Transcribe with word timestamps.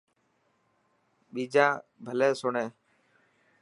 ٻيجا 1.33 1.67
ڀلي 2.05 2.29
سڻي. 2.39 2.65